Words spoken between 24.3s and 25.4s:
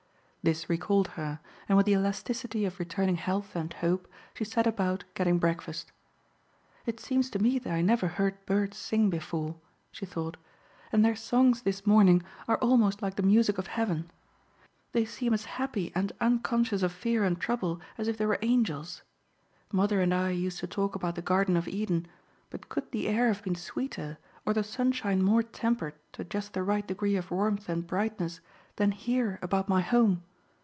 or the sunshine